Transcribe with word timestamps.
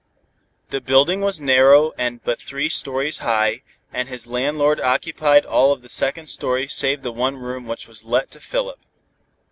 The 0.71 0.81
building 0.81 1.21
was 1.21 1.39
narrow 1.39 1.91
and 1.95 2.23
but 2.23 2.41
three 2.41 2.69
stories 2.69 3.19
high, 3.19 3.61
and 3.93 4.07
his 4.09 4.25
landlord 4.25 4.79
occupied 4.81 5.45
all 5.45 5.71
of 5.71 5.83
the 5.83 5.89
second 5.89 6.25
story 6.25 6.67
save 6.67 7.03
the 7.03 7.11
one 7.13 7.37
room 7.37 7.67
which 7.67 7.87
was 7.87 8.03
let 8.03 8.31
to 8.31 8.39
Philip. 8.39 8.79